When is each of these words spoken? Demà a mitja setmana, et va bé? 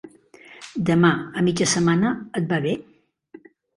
Demà 0.87 1.11
a 1.41 1.43
mitja 1.49 1.67
setmana, 1.73 2.15
et 2.41 2.49
va 2.55 2.59
bé? 2.65 2.75